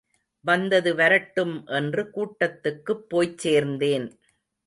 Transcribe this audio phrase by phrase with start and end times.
[0.45, 4.07] வந்தது வரட்டும் என்று கூட்டத்துக்குப் போய்ச் சேர்ந்தேன்.